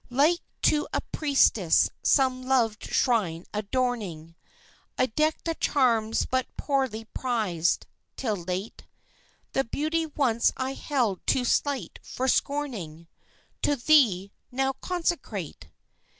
Like 0.09 0.39
to 0.63 0.87
a 0.93 1.01
priestess 1.11 1.91
some 2.01 2.41
loved 2.41 2.85
shrine 2.91 3.45
adorning, 3.53 4.35
I 4.97 5.05
deck 5.05 5.43
the 5.43 5.53
charms 5.53 6.25
but 6.25 6.47
poorly 6.57 7.05
prized, 7.13 7.85
till 8.17 8.37
late, 8.37 8.87
The 9.53 9.63
beauty 9.63 10.07
once 10.07 10.51
I 10.57 10.73
held 10.73 11.19
too 11.27 11.45
slight 11.45 11.99
for 12.01 12.27
scorning 12.27 13.09
To 13.61 13.75
thee, 13.75 14.31
now 14.49 14.73
consecrate! 14.73 15.69